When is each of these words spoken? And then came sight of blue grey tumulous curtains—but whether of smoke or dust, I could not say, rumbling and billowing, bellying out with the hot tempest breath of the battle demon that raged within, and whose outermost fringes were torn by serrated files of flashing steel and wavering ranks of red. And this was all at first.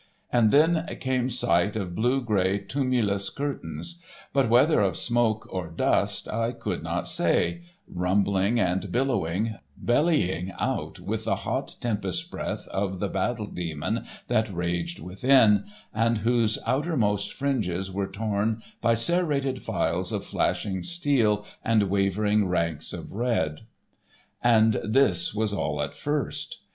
And 0.33 0.49
then 0.49 0.83
came 0.99 1.29
sight 1.29 1.75
of 1.75 1.93
blue 1.93 2.23
grey 2.23 2.57
tumulous 2.57 3.29
curtains—but 3.29 4.49
whether 4.49 4.81
of 4.81 4.97
smoke 4.97 5.47
or 5.53 5.67
dust, 5.67 6.27
I 6.27 6.53
could 6.53 6.81
not 6.81 7.07
say, 7.07 7.61
rumbling 7.87 8.59
and 8.59 8.91
billowing, 8.91 9.59
bellying 9.77 10.53
out 10.57 10.99
with 10.99 11.25
the 11.25 11.35
hot 11.45 11.75
tempest 11.79 12.31
breath 12.31 12.67
of 12.69 12.99
the 12.99 13.09
battle 13.09 13.45
demon 13.45 14.05
that 14.27 14.51
raged 14.51 14.99
within, 14.99 15.65
and 15.93 16.17
whose 16.17 16.57
outermost 16.65 17.33
fringes 17.35 17.91
were 17.91 18.07
torn 18.09 18.63
by 18.81 18.95
serrated 18.95 19.61
files 19.61 20.11
of 20.11 20.25
flashing 20.25 20.81
steel 20.81 21.45
and 21.63 21.91
wavering 21.91 22.47
ranks 22.47 22.91
of 22.91 23.13
red. 23.13 23.67
And 24.43 24.81
this 24.83 25.35
was 25.35 25.53
all 25.53 25.79
at 25.79 25.93
first. 25.93 26.57